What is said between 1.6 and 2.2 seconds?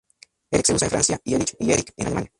Erik en